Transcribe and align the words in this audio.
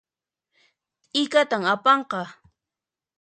T'ikatan 1.11 1.63
apanqa 1.73 2.21